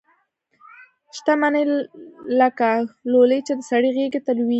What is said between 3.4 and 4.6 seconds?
چي د سړي غیږي ته لویږي